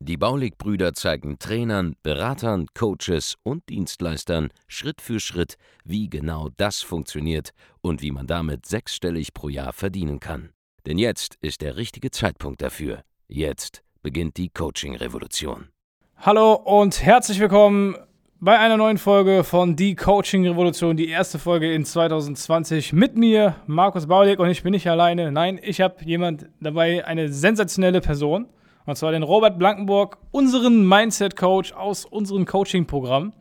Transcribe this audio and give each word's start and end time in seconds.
Die 0.00 0.16
Baulig-Brüder 0.16 0.94
zeigen 0.94 1.38
Trainern, 1.38 1.94
Beratern, 2.02 2.66
Coaches 2.74 3.36
und 3.42 3.68
Dienstleistern 3.68 4.50
Schritt 4.66 5.00
für 5.00 5.20
Schritt, 5.20 5.56
wie 5.84 6.08
genau 6.08 6.48
das 6.56 6.80
funktioniert 6.82 7.50
und 7.80 8.02
wie 8.02 8.10
man 8.10 8.26
damit 8.26 8.66
sechsstellig 8.66 9.32
pro 9.34 9.48
Jahr 9.48 9.72
verdienen 9.72 10.20
kann. 10.20 10.50
Denn 10.86 10.98
jetzt 10.98 11.36
ist 11.40 11.60
der 11.60 11.76
richtige 11.76 12.10
Zeitpunkt 12.10 12.62
dafür. 12.62 13.02
Jetzt 13.28 13.82
beginnt 14.02 14.36
die 14.36 14.48
Coaching-Revolution. 14.48 15.68
Hallo 16.16 16.54
und 16.54 17.02
herzlich 17.02 17.38
willkommen 17.40 17.96
bei 18.42 18.58
einer 18.58 18.78
neuen 18.78 18.96
Folge 18.96 19.44
von 19.44 19.76
Die 19.76 19.94
Coaching 19.94 20.46
Revolution, 20.46 20.96
die 20.96 21.08
erste 21.08 21.38
Folge 21.38 21.72
in 21.74 21.84
2020 21.84 22.94
mit 22.94 23.16
mir, 23.16 23.56
Markus 23.66 24.06
Baulig, 24.06 24.38
und 24.38 24.48
ich 24.48 24.62
bin 24.62 24.72
nicht 24.72 24.88
alleine. 24.88 25.30
Nein, 25.30 25.60
ich 25.62 25.82
habe 25.82 26.02
jemand 26.04 26.46
dabei, 26.60 27.04
eine 27.04 27.30
sensationelle 27.30 28.00
Person. 28.00 28.48
Und 28.86 28.96
zwar 28.96 29.12
den 29.12 29.22
Robert 29.22 29.58
Blankenburg, 29.58 30.18
unseren 30.30 30.86
Mindset-Coach 30.88 31.72
aus 31.72 32.04
unserem 32.04 32.46
Coaching-Programm. 32.46 33.32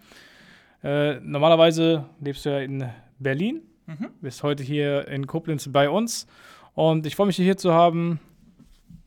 Äh, 0.84 1.20
normalerweise 1.22 2.06
lebst 2.22 2.46
du 2.46 2.50
ja 2.50 2.60
in 2.60 2.90
Berlin, 3.20 3.62
mhm. 3.86 4.10
bist 4.22 4.44
heute 4.44 4.64
hier 4.64 5.08
in 5.08 5.28
Koblenz 5.28 5.70
bei 5.72 5.90
uns. 5.90 6.28
Und 6.74 7.06
ich 7.06 7.16
freue 7.16 7.28
mich, 7.28 7.36
dich 7.36 7.46
hier 7.46 7.58
zu 7.58 7.74
haben. 7.74 8.20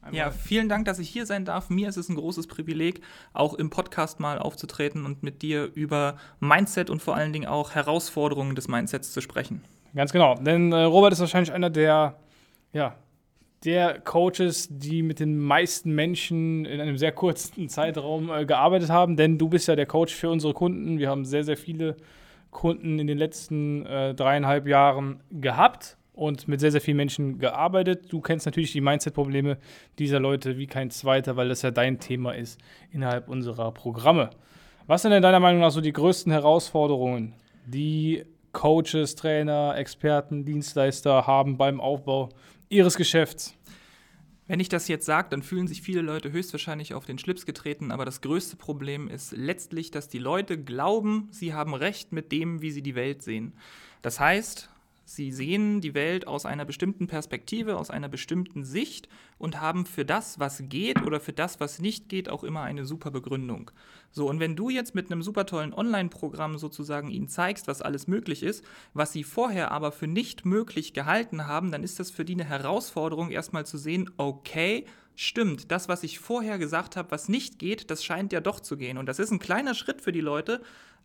Einmal. 0.02 0.18
Ja, 0.18 0.30
vielen 0.30 0.68
Dank, 0.68 0.84
dass 0.84 0.98
ich 0.98 1.08
hier 1.08 1.26
sein 1.26 1.44
darf. 1.44 1.70
Mir 1.70 1.88
ist 1.88 1.96
es 1.96 2.08
ein 2.08 2.16
großes 2.16 2.48
Privileg, 2.48 3.02
auch 3.34 3.54
im 3.54 3.70
Podcast 3.70 4.18
mal 4.18 4.38
aufzutreten 4.38 5.06
und 5.06 5.22
mit 5.22 5.42
dir 5.42 5.70
über 5.74 6.16
Mindset 6.40 6.90
und 6.90 7.00
vor 7.00 7.14
allen 7.14 7.32
Dingen 7.32 7.46
auch 7.46 7.70
Herausforderungen 7.70 8.56
des 8.56 8.66
Mindsets 8.66 9.12
zu 9.12 9.20
sprechen. 9.20 9.62
Ganz 9.94 10.12
genau, 10.12 10.34
denn 10.34 10.72
äh, 10.72 10.82
Robert 10.82 11.12
ist 11.12 11.20
wahrscheinlich 11.20 11.52
einer 11.52 11.70
der 11.70 12.16
ja, 12.72 12.96
der 13.64 14.00
Coaches, 14.00 14.68
die 14.70 15.02
mit 15.02 15.20
den 15.20 15.38
meisten 15.38 15.94
Menschen 15.94 16.64
in 16.64 16.80
einem 16.80 16.96
sehr 16.96 17.12
kurzen 17.12 17.68
Zeitraum 17.68 18.30
äh, 18.30 18.44
gearbeitet 18.44 18.90
haben, 18.90 19.16
denn 19.16 19.38
du 19.38 19.48
bist 19.48 19.68
ja 19.68 19.76
der 19.76 19.86
Coach 19.86 20.14
für 20.14 20.30
unsere 20.30 20.52
Kunden. 20.52 20.98
Wir 20.98 21.08
haben 21.08 21.24
sehr, 21.24 21.44
sehr 21.44 21.56
viele 21.56 21.96
Kunden 22.50 22.98
in 22.98 23.06
den 23.06 23.18
letzten 23.18 23.86
äh, 23.86 24.14
dreieinhalb 24.14 24.66
Jahren 24.66 25.20
gehabt 25.30 25.96
und 26.12 26.48
mit 26.48 26.60
sehr, 26.60 26.70
sehr 26.70 26.80
vielen 26.80 26.98
Menschen 26.98 27.38
gearbeitet. 27.38 28.12
Du 28.12 28.20
kennst 28.20 28.46
natürlich 28.46 28.72
die 28.72 28.80
Mindset-Probleme 28.80 29.58
dieser 29.98 30.20
Leute 30.20 30.58
wie 30.58 30.66
kein 30.66 30.90
zweiter, 30.90 31.36
weil 31.36 31.48
das 31.48 31.62
ja 31.62 31.70
dein 31.70 31.98
Thema 31.98 32.32
ist 32.32 32.60
innerhalb 32.90 33.28
unserer 33.28 33.72
Programme. 33.72 34.30
Was 34.86 35.02
sind 35.02 35.12
denn 35.12 35.22
deiner 35.22 35.40
Meinung 35.40 35.60
nach 35.60 35.70
so 35.70 35.80
die 35.80 35.92
größten 35.92 36.32
Herausforderungen, 36.32 37.34
die 37.66 38.24
Coaches, 38.52 39.14
Trainer, 39.14 39.74
Experten, 39.76 40.44
Dienstleister 40.44 41.26
haben 41.26 41.56
beim 41.56 41.80
Aufbau 41.80 42.28
ihres 42.72 42.96
Geschäfts. 42.96 43.54
Wenn 44.48 44.58
ich 44.58 44.68
das 44.68 44.88
jetzt 44.88 45.06
sage, 45.06 45.28
dann 45.30 45.42
fühlen 45.42 45.68
sich 45.68 45.82
viele 45.82 46.00
Leute 46.00 46.32
höchstwahrscheinlich 46.32 46.94
auf 46.94 47.04
den 47.04 47.18
Schlips 47.18 47.46
getreten, 47.46 47.92
aber 47.92 48.04
das 48.04 48.20
größte 48.22 48.56
Problem 48.56 49.08
ist 49.08 49.32
letztlich, 49.32 49.90
dass 49.90 50.08
die 50.08 50.18
Leute 50.18 50.58
glauben, 50.58 51.28
sie 51.30 51.54
haben 51.54 51.74
recht 51.74 52.12
mit 52.12 52.32
dem, 52.32 52.60
wie 52.60 52.70
sie 52.70 52.82
die 52.82 52.94
Welt 52.94 53.22
sehen. 53.22 53.52
Das 54.00 54.18
heißt, 54.18 54.68
Sie 55.14 55.30
sehen 55.30 55.82
die 55.82 55.92
Welt 55.92 56.26
aus 56.26 56.46
einer 56.46 56.64
bestimmten 56.64 57.06
Perspektive, 57.06 57.76
aus 57.76 57.90
einer 57.90 58.08
bestimmten 58.08 58.64
Sicht 58.64 59.10
und 59.36 59.60
haben 59.60 59.84
für 59.84 60.06
das, 60.06 60.38
was 60.38 60.62
geht 60.70 61.02
oder 61.02 61.20
für 61.20 61.34
das, 61.34 61.60
was 61.60 61.80
nicht 61.80 62.08
geht, 62.08 62.30
auch 62.30 62.42
immer 62.42 62.62
eine 62.62 62.86
super 62.86 63.10
Begründung. 63.10 63.70
So, 64.10 64.26
und 64.26 64.40
wenn 64.40 64.56
du 64.56 64.70
jetzt 64.70 64.94
mit 64.94 65.12
einem 65.12 65.22
super 65.22 65.44
tollen 65.44 65.74
Online-Programm 65.74 66.56
sozusagen 66.56 67.10
ihnen 67.10 67.28
zeigst, 67.28 67.66
was 67.66 67.82
alles 67.82 68.06
möglich 68.06 68.42
ist, 68.42 68.64
was 68.94 69.12
sie 69.12 69.22
vorher 69.22 69.70
aber 69.70 69.92
für 69.92 70.06
nicht 70.06 70.46
möglich 70.46 70.94
gehalten 70.94 71.46
haben, 71.46 71.70
dann 71.70 71.82
ist 71.82 72.00
das 72.00 72.10
für 72.10 72.24
die 72.24 72.32
eine 72.32 72.44
Herausforderung, 72.44 73.30
erstmal 73.30 73.66
zu 73.66 73.76
sehen, 73.76 74.10
okay, 74.16 74.86
stimmt, 75.14 75.70
das, 75.70 75.90
was 75.90 76.04
ich 76.04 76.20
vorher 76.20 76.56
gesagt 76.56 76.96
habe, 76.96 77.10
was 77.10 77.28
nicht 77.28 77.58
geht, 77.58 77.90
das 77.90 78.02
scheint 78.02 78.32
ja 78.32 78.40
doch 78.40 78.60
zu 78.60 78.78
gehen. 78.78 78.96
Und 78.96 79.04
das 79.04 79.18
ist 79.18 79.30
ein 79.30 79.40
kleiner 79.40 79.74
Schritt 79.74 80.00
für 80.00 80.12
die 80.12 80.22
Leute, 80.22 80.62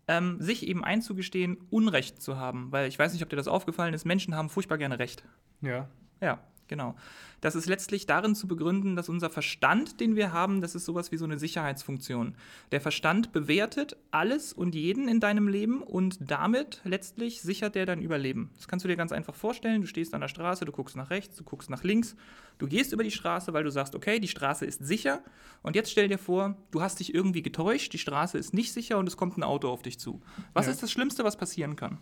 ähm, 0.07 0.37
sich 0.39 0.67
eben 0.67 0.83
einzugestehen, 0.83 1.57
Unrecht 1.69 2.21
zu 2.21 2.37
haben. 2.37 2.71
Weil 2.71 2.87
ich 2.87 2.97
weiß 2.97 3.13
nicht, 3.13 3.23
ob 3.23 3.29
dir 3.29 3.35
das 3.35 3.47
aufgefallen 3.47 3.93
ist, 3.93 4.05
Menschen 4.05 4.35
haben 4.35 4.49
furchtbar 4.49 4.77
gerne 4.77 4.99
Recht. 4.99 5.23
Ja. 5.61 5.89
Ja, 6.21 6.39
genau. 6.67 6.95
Das 7.41 7.55
ist 7.55 7.67
letztlich 7.67 8.07
darin 8.07 8.33
zu 8.33 8.47
begründen, 8.47 8.95
dass 8.95 9.09
unser 9.09 9.29
Verstand, 9.29 9.99
den 9.99 10.15
wir 10.15 10.33
haben, 10.33 10.61
das 10.61 10.73
ist 10.73 10.85
sowas 10.85 11.11
wie 11.11 11.17
so 11.17 11.25
eine 11.25 11.37
Sicherheitsfunktion. 11.37 12.35
Der 12.71 12.81
Verstand 12.81 13.31
bewertet 13.31 13.95
alles 14.09 14.53
und 14.53 14.73
jeden 14.73 15.07
in 15.07 15.19
deinem 15.19 15.47
Leben 15.47 15.83
und 15.83 16.17
damit 16.19 16.81
letztlich 16.83 17.41
sichert 17.41 17.75
der 17.75 17.85
dein 17.85 18.01
Überleben. 18.01 18.49
Das 18.55 18.67
kannst 18.67 18.85
du 18.85 18.89
dir 18.89 18.95
ganz 18.95 19.11
einfach 19.11 19.35
vorstellen. 19.35 19.81
Du 19.81 19.87
stehst 19.87 20.15
an 20.15 20.21
der 20.21 20.27
Straße, 20.29 20.65
du 20.65 20.71
guckst 20.71 20.95
nach 20.95 21.11
rechts, 21.11 21.35
du 21.35 21.43
guckst 21.43 21.69
nach 21.69 21.83
links, 21.83 22.15
du 22.57 22.67
gehst 22.67 22.91
über 22.91 23.03
die 23.03 23.11
Straße, 23.11 23.53
weil 23.53 23.63
du 23.63 23.71
sagst, 23.71 23.93
okay, 23.93 24.19
die 24.19 24.27
Straße 24.27 24.65
ist 24.65 24.83
sicher. 24.85 25.21
Und 25.61 25.75
jetzt 25.75 25.91
stell 25.91 26.07
dir 26.07 26.17
vor, 26.17 26.57
du 26.71 26.81
hast 26.81 26.99
dich 26.99 27.13
irgendwie 27.13 27.43
getäuscht, 27.43 27.93
die 27.93 27.99
Straße 27.99 28.37
ist 28.37 28.53
nicht 28.53 28.73
sicher 28.73 28.97
und 28.97 29.07
es 29.07 29.15
kommt 29.15 29.37
ein 29.37 29.43
Auto 29.43 29.69
auf 29.69 29.83
dich 29.83 29.99
zu. 29.99 30.21
Was 30.53 30.65
ja. 30.65 30.71
ist 30.71 30.81
das 30.81 30.91
Schlimmste, 30.91 31.23
was 31.23 31.37
passieren 31.37 31.75
kann? 31.75 31.99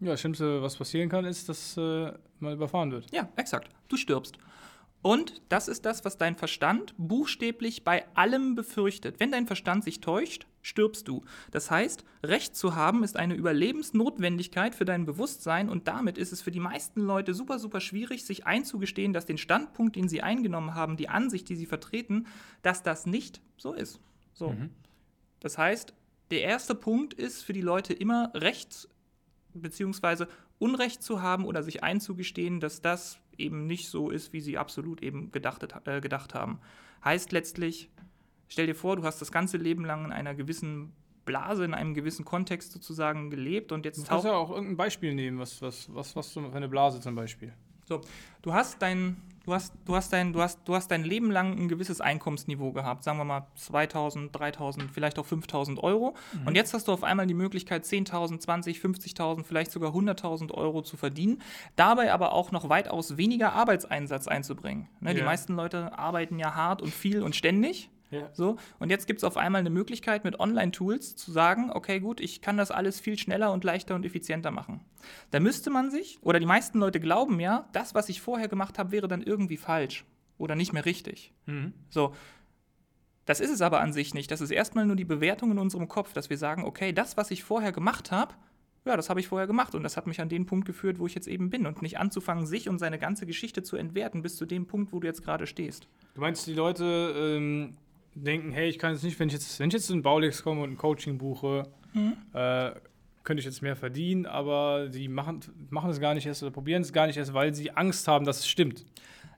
Ja, 0.00 0.12
das 0.12 0.20
Schlimmste, 0.20 0.62
was 0.62 0.76
passieren 0.76 1.08
kann, 1.08 1.24
ist, 1.24 1.48
dass 1.48 1.76
äh, 1.76 2.12
man 2.38 2.54
überfahren 2.54 2.90
wird. 2.90 3.06
Ja, 3.12 3.28
exakt. 3.36 3.68
Du 3.88 3.96
stirbst. 3.96 4.38
Und 5.02 5.40
das 5.48 5.68
ist 5.68 5.86
das, 5.86 6.04
was 6.04 6.18
dein 6.18 6.34
Verstand 6.34 6.94
buchstäblich 6.98 7.84
bei 7.84 8.04
allem 8.14 8.54
befürchtet. 8.54 9.18
Wenn 9.18 9.32
dein 9.32 9.46
Verstand 9.46 9.82
sich 9.82 10.00
täuscht, 10.00 10.46
stirbst 10.60 11.08
du. 11.08 11.24
Das 11.50 11.70
heißt, 11.70 12.04
Recht 12.22 12.54
zu 12.54 12.76
haben 12.76 13.02
ist 13.02 13.16
eine 13.16 13.34
Überlebensnotwendigkeit 13.34 14.74
für 14.74 14.84
dein 14.84 15.06
Bewusstsein 15.06 15.70
und 15.70 15.88
damit 15.88 16.18
ist 16.18 16.32
es 16.32 16.42
für 16.42 16.50
die 16.50 16.60
meisten 16.60 17.00
Leute 17.00 17.32
super, 17.32 17.58
super 17.58 17.80
schwierig, 17.80 18.26
sich 18.26 18.46
einzugestehen, 18.46 19.14
dass 19.14 19.24
den 19.24 19.38
Standpunkt, 19.38 19.96
den 19.96 20.08
sie 20.08 20.20
eingenommen 20.20 20.74
haben, 20.74 20.98
die 20.98 21.08
Ansicht, 21.08 21.48
die 21.48 21.56
sie 21.56 21.66
vertreten, 21.66 22.26
dass 22.60 22.82
das 22.82 23.06
nicht 23.06 23.40
so 23.56 23.72
ist. 23.72 24.00
So. 24.34 24.50
Mhm. 24.50 24.68
Das 25.40 25.56
heißt, 25.56 25.94
der 26.30 26.42
erste 26.42 26.74
Punkt 26.74 27.14
ist 27.14 27.42
für 27.42 27.54
die 27.54 27.62
Leute 27.62 27.94
immer 27.94 28.30
Recht 28.34 28.88
bzw. 29.54 30.26
Unrecht 30.58 31.02
zu 31.02 31.22
haben 31.22 31.44
oder 31.44 31.62
sich 31.62 31.82
einzugestehen, 31.82 32.60
dass 32.60 32.80
das 32.80 33.18
eben 33.36 33.66
nicht 33.66 33.88
so 33.88 34.10
ist, 34.10 34.32
wie 34.32 34.40
sie 34.40 34.58
absolut 34.58 35.02
eben 35.02 35.32
gedachtet, 35.32 35.74
äh, 35.84 36.00
gedacht 36.00 36.34
haben. 36.34 36.60
Heißt 37.04 37.32
letztlich, 37.32 37.90
stell 38.48 38.66
dir 38.66 38.74
vor, 38.74 38.96
du 38.96 39.04
hast 39.04 39.20
das 39.20 39.32
ganze 39.32 39.56
Leben 39.56 39.84
lang 39.84 40.04
in 40.04 40.12
einer 40.12 40.34
gewissen 40.34 40.92
Blase, 41.24 41.64
in 41.64 41.74
einem 41.74 41.94
gewissen 41.94 42.24
Kontext 42.24 42.72
sozusagen 42.72 43.30
gelebt 43.30 43.72
und 43.72 43.84
jetzt 43.84 43.98
Du 43.98 44.06
kannst 44.06 44.24
ja 44.24 44.32
auch 44.32 44.50
irgendein 44.50 44.76
Beispiel 44.76 45.14
nehmen, 45.14 45.38
was, 45.38 45.62
was, 45.62 45.92
was, 45.94 46.16
was 46.16 46.32
für 46.32 46.52
eine 46.52 46.68
Blase 46.68 47.00
zum 47.00 47.14
Beispiel. 47.14 47.52
So, 47.84 48.00
du 48.42 48.52
hast 48.52 48.80
dein, 48.82 49.16
du 49.50 49.54
hast, 49.54 49.74
du 49.84 49.96
hast 49.96 50.12
dein, 50.12 50.32
du 50.32 50.40
hast, 50.40 50.60
du 50.64 50.74
hast 50.74 50.90
dein 50.90 51.02
Leben 51.02 51.30
lang 51.30 51.58
ein 51.58 51.68
gewisses 51.68 52.00
Einkommensniveau 52.00 52.72
gehabt, 52.72 53.02
sagen 53.02 53.18
wir 53.18 53.24
mal 53.24 53.46
2000, 53.56 54.34
3000, 54.34 54.90
vielleicht 54.90 55.18
auch 55.18 55.26
5000 55.26 55.82
Euro. 55.82 56.14
Mhm. 56.32 56.46
Und 56.46 56.54
jetzt 56.54 56.72
hast 56.72 56.88
du 56.88 56.92
auf 56.92 57.02
einmal 57.02 57.26
die 57.26 57.34
Möglichkeit, 57.34 57.84
10.000, 57.84 58.38
20, 58.38 58.78
50.000, 58.78 59.44
vielleicht 59.44 59.72
sogar 59.72 59.92
100.000 59.92 60.52
Euro 60.52 60.82
zu 60.82 60.96
verdienen, 60.96 61.42
dabei 61.76 62.12
aber 62.12 62.32
auch 62.32 62.52
noch 62.52 62.68
weitaus 62.68 63.16
weniger 63.16 63.52
Arbeitseinsatz 63.52 64.28
einzubringen. 64.28 64.88
Ne, 65.00 65.10
ja. 65.10 65.16
Die 65.16 65.22
meisten 65.22 65.54
Leute 65.54 65.98
arbeiten 65.98 66.38
ja 66.38 66.54
hart 66.54 66.80
und 66.80 66.94
viel 66.94 67.22
und 67.22 67.34
ständig. 67.34 67.90
Ja. 68.10 68.28
So, 68.32 68.56
und 68.78 68.90
jetzt 68.90 69.06
gibt 69.06 69.18
es 69.18 69.24
auf 69.24 69.36
einmal 69.36 69.60
eine 69.60 69.70
Möglichkeit, 69.70 70.24
mit 70.24 70.40
Online-Tools 70.40 71.16
zu 71.16 71.30
sagen, 71.30 71.70
okay, 71.72 72.00
gut, 72.00 72.20
ich 72.20 72.40
kann 72.40 72.56
das 72.56 72.70
alles 72.70 72.98
viel 72.98 73.16
schneller 73.16 73.52
und 73.52 73.62
leichter 73.62 73.94
und 73.94 74.04
effizienter 74.04 74.50
machen. 74.50 74.80
Da 75.30 75.38
müsste 75.38 75.70
man 75.70 75.90
sich, 75.90 76.18
oder 76.22 76.40
die 76.40 76.46
meisten 76.46 76.78
Leute 76.78 76.98
glauben 76.98 77.38
ja, 77.38 77.68
das, 77.72 77.94
was 77.94 78.08
ich 78.08 78.20
vorher 78.20 78.48
gemacht 78.48 78.78
habe, 78.78 78.90
wäre 78.90 79.08
dann 79.08 79.22
irgendwie 79.22 79.56
falsch 79.56 80.04
oder 80.38 80.56
nicht 80.56 80.72
mehr 80.72 80.84
richtig. 80.84 81.32
Mhm. 81.46 81.72
So, 81.88 82.14
das 83.26 83.38
ist 83.38 83.50
es 83.50 83.62
aber 83.62 83.80
an 83.80 83.92
sich 83.92 84.12
nicht. 84.12 84.30
Das 84.30 84.40
ist 84.40 84.50
erstmal 84.50 84.86
nur 84.86 84.96
die 84.96 85.04
Bewertung 85.04 85.52
in 85.52 85.58
unserem 85.58 85.86
Kopf, 85.86 86.12
dass 86.12 86.30
wir 86.30 86.38
sagen, 86.38 86.64
okay, 86.64 86.92
das, 86.92 87.16
was 87.16 87.30
ich 87.30 87.44
vorher 87.44 87.70
gemacht 87.70 88.10
habe, 88.10 88.34
ja, 88.84 88.96
das 88.96 89.10
habe 89.10 89.20
ich 89.20 89.28
vorher 89.28 89.46
gemacht 89.46 89.74
und 89.74 89.82
das 89.82 89.96
hat 89.96 90.06
mich 90.06 90.20
an 90.20 90.28
den 90.28 90.46
Punkt 90.46 90.66
geführt, 90.66 90.98
wo 90.98 91.06
ich 91.06 91.14
jetzt 91.14 91.28
eben 91.28 91.50
bin 91.50 91.66
und 91.66 91.82
nicht 91.82 91.98
anzufangen, 91.98 92.46
sich 92.46 92.68
und 92.68 92.78
seine 92.78 92.98
ganze 92.98 93.26
Geschichte 93.26 93.62
zu 93.62 93.76
entwerten 93.76 94.22
bis 94.22 94.36
zu 94.36 94.46
dem 94.46 94.66
Punkt, 94.66 94.92
wo 94.92 95.00
du 95.00 95.06
jetzt 95.06 95.22
gerade 95.22 95.46
stehst. 95.46 95.86
Du 96.14 96.22
meinst, 96.22 96.46
die 96.46 96.54
Leute 96.54 97.14
ähm, 97.16 97.76
denken, 98.14 98.52
hey, 98.52 98.68
ich 98.68 98.78
kann 98.78 98.92
jetzt 98.92 99.04
nicht, 99.04 99.18
wenn 99.18 99.28
ich 99.28 99.34
jetzt, 99.34 99.58
wenn 99.60 99.68
ich 99.68 99.74
jetzt 99.74 99.90
in 99.90 100.02
Baulex 100.02 100.42
komme 100.42 100.62
und 100.62 100.72
ein 100.72 100.76
Coaching 100.76 101.18
buche, 101.18 101.68
mhm. 101.92 102.14
äh, 102.32 102.72
könnte 103.22 103.40
ich 103.40 103.44
jetzt 103.44 103.62
mehr 103.62 103.76
verdienen, 103.76 104.26
aber 104.26 104.90
sie 104.90 105.08
machen, 105.08 105.40
machen 105.70 105.90
es 105.90 106.00
gar 106.00 106.14
nicht 106.14 106.26
erst 106.26 106.42
oder 106.42 106.50
probieren 106.50 106.82
es 106.82 106.92
gar 106.92 107.06
nicht 107.06 107.16
erst, 107.16 107.34
weil 107.34 107.54
sie 107.54 107.70
Angst 107.70 108.08
haben, 108.08 108.24
dass 108.24 108.40
es 108.40 108.48
stimmt. 108.48 108.84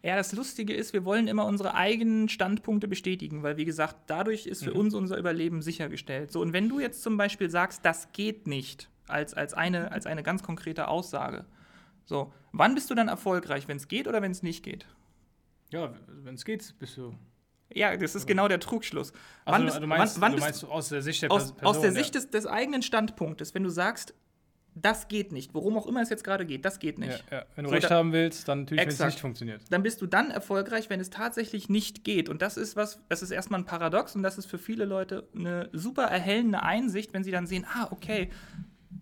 Ja, 0.04 0.16
das 0.16 0.32
Lustige 0.32 0.72
ist, 0.72 0.92
wir 0.92 1.04
wollen 1.04 1.28
immer 1.28 1.46
unsere 1.46 1.74
eigenen 1.74 2.28
Standpunkte 2.28 2.88
bestätigen, 2.88 3.44
weil, 3.44 3.56
wie 3.56 3.64
gesagt, 3.64 3.96
dadurch 4.08 4.46
ist 4.46 4.64
für 4.64 4.72
mhm. 4.72 4.80
uns 4.80 4.94
unser 4.94 5.16
Überleben 5.16 5.62
sichergestellt. 5.62 6.32
So, 6.32 6.40
und 6.40 6.52
wenn 6.52 6.69
du 6.69 6.80
jetzt 6.80 7.02
zum 7.02 7.16
Beispiel 7.16 7.50
sagst, 7.50 7.84
das 7.84 8.10
geht 8.12 8.48
nicht, 8.48 8.88
als, 9.06 9.34
als, 9.34 9.54
eine, 9.54 9.92
als 9.92 10.06
eine 10.06 10.22
ganz 10.22 10.42
konkrete 10.42 10.88
Aussage, 10.88 11.44
So, 12.04 12.32
wann 12.52 12.74
bist 12.74 12.90
du 12.90 12.94
dann 12.94 13.08
erfolgreich, 13.08 13.69
wenn 13.69 13.76
es 13.76 13.86
geht 13.86 14.08
oder 14.08 14.22
wenn 14.22 14.32
es 14.32 14.42
nicht 14.42 14.64
geht? 14.64 14.86
Ja, 15.70 15.94
wenn 16.08 16.34
es 16.34 16.44
geht, 16.44 16.74
bist 16.78 16.96
du. 16.96 17.14
Ja, 17.74 17.96
das 17.96 18.14
ist 18.14 18.26
genau 18.26 18.48
der 18.48 18.60
Trugschluss. 18.60 19.12
Also, 19.44 19.58
Wann 19.58 19.64
bist- 19.66 19.80
du 19.82 19.86
meinst, 19.86 20.14
wann- 20.16 20.22
wann 20.22 20.32
du 20.36 20.40
meinst 20.40 20.64
aus 20.64 20.88
der 20.90 21.02
Sicht 21.02 21.22
der 21.22 21.30
aus, 21.32 21.52
Pers- 21.54 21.64
aus 21.64 21.76
der 21.80 21.88
Person, 21.88 21.94
Sicht 22.02 22.14
des, 22.14 22.30
des 22.30 22.46
eigenen 22.46 22.82
Standpunktes, 22.82 23.54
wenn 23.54 23.62
du 23.64 23.70
sagst, 23.70 24.14
das 24.74 25.06
geht 25.08 25.32
nicht, 25.32 25.52
worum 25.52 25.76
auch 25.76 25.86
immer 25.86 26.00
es 26.00 26.08
jetzt 26.08 26.24
gerade 26.24 26.46
geht, 26.46 26.64
das 26.64 26.78
geht 26.78 26.98
ja. 26.98 27.04
nicht. 27.06 27.24
Ja, 27.30 27.38
ja. 27.40 27.44
Wenn 27.56 27.64
du 27.64 27.69
So, 27.70 27.74
recht 27.74 27.90
da- 27.90 27.94
haben 27.96 28.12
willst, 28.12 28.48
dann 28.48 28.60
natürlich, 28.60 28.82
wenn 28.86 28.88
es 28.88 28.98
nicht 29.00 29.20
funktioniert. 29.20 29.60
Dann 29.69 29.82
bist 29.82 30.00
du 30.00 30.06
dann 30.06 30.30
erfolgreich, 30.30 30.88
wenn 30.88 30.98
es 30.98 31.10
tatsächlich 31.10 31.69
nicht 31.69 32.04
geht. 32.04 32.30
Und 32.30 32.40
das 32.40 32.56
ist 32.56 32.74
was, 32.74 32.98
das 33.10 33.20
ist 33.22 33.32
erstmal 33.32 33.60
ein 33.60 33.66
Paradox 33.66 34.16
und 34.16 34.22
das 34.22 34.38
ist 34.38 34.46
für 34.46 34.56
viele 34.58 34.86
Leute 34.86 35.28
eine 35.36 35.69
super 35.72 36.04
erhellende 36.04 36.62
Einsicht, 36.62 37.12
wenn 37.12 37.22
sie 37.22 37.30
dann 37.30 37.46
sehen, 37.46 37.66
ah, 37.70 37.88
okay, 37.90 38.30